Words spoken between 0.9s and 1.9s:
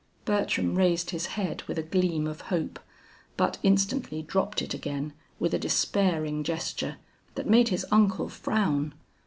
his head with a